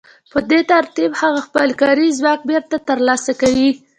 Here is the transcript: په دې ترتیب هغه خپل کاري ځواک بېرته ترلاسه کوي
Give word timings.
په 0.31 0.39
دې 0.49 0.59
ترتیب 0.71 1.11
هغه 1.21 1.39
خپل 1.47 1.69
کاري 1.81 2.07
ځواک 2.19 2.39
بېرته 2.49 2.75
ترلاسه 2.89 3.31
کوي 3.41 3.69